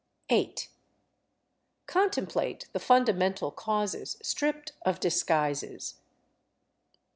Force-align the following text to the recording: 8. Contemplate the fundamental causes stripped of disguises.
8. 0.31 0.67
Contemplate 1.85 2.67
the 2.73 2.79
fundamental 2.79 3.51
causes 3.51 4.17
stripped 4.23 4.71
of 4.83 4.99
disguises. 4.99 5.99